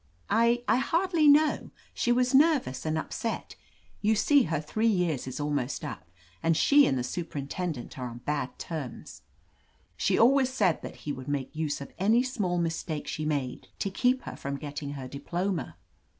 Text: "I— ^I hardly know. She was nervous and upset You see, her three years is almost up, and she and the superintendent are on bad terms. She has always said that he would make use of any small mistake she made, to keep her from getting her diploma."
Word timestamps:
"I— 0.31 0.63
^I 0.67 0.79
hardly 0.79 1.27
know. 1.27 1.69
She 1.93 2.11
was 2.11 2.33
nervous 2.33 2.87
and 2.87 2.97
upset 2.97 3.55
You 4.01 4.15
see, 4.15 4.45
her 4.45 4.59
three 4.59 4.87
years 4.87 5.27
is 5.27 5.39
almost 5.39 5.85
up, 5.85 6.09
and 6.41 6.57
she 6.57 6.87
and 6.87 6.97
the 6.97 7.03
superintendent 7.03 7.99
are 7.99 8.07
on 8.09 8.21
bad 8.25 8.57
terms. 8.57 9.21
She 9.95 10.15
has 10.15 10.21
always 10.21 10.49
said 10.51 10.81
that 10.81 10.95
he 11.05 11.13
would 11.13 11.27
make 11.27 11.55
use 11.55 11.81
of 11.81 11.93
any 11.99 12.23
small 12.23 12.57
mistake 12.57 13.05
she 13.05 13.25
made, 13.25 13.67
to 13.77 13.91
keep 13.91 14.23
her 14.23 14.35
from 14.35 14.57
getting 14.57 14.93
her 14.93 15.07
diploma." 15.07 15.75